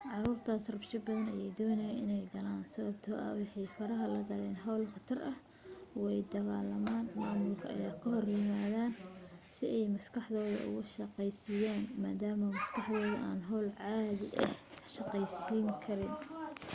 caruurtaas 0.09 0.65
rabsho 0.73 0.97
badan 1.05 1.31
ayay 1.33 1.51
doonayaan 1.57 1.99
in 2.01 2.09
ay 2.17 2.25
galaan 2.33 2.63
sababtoo 2.73 3.17
ah 3.25 3.33
waxaay 3.39 3.67
faraha 3.77 4.05
la 4.15 4.21
galaan 4.29 4.57
hawlo 4.63 4.85
khatara 4.95 5.31
way 6.01 6.19
dagaalamaan 6.33 7.05
maamulka 7.21 7.65
ayay 7.75 7.93
ka 8.01 8.07
hor 8.13 8.25
yimaadaan 8.35 8.91
si 9.55 9.63
ay 9.75 9.85
maskaxdooda 9.95 10.57
uga 10.69 10.83
shaqaysiiyaan 10.97 11.83
maadaama 12.03 12.45
maskaxdooda 12.57 13.09
aan 13.27 13.39
hawlo 13.49 13.69
caadi 13.81 14.27
ahi 14.41 14.55
kaga 14.61 14.85
shaqaysiin 14.93 15.67
karayn 15.83 16.13